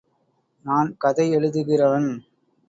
[0.65, 2.09] நான் கதை எழுதுகிறவன்.